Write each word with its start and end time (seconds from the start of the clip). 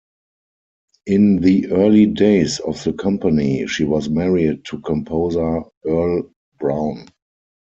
In 1.05 1.41
the 1.41 1.67
early 1.69 2.07
days 2.07 2.59
of 2.59 2.83
the 2.83 2.91
company, 2.93 3.67
she 3.67 3.83
was 3.83 4.09
married 4.09 4.65
to 4.69 4.79
composer 4.81 5.61
Earle 5.85 6.33
Brown. 6.57 7.05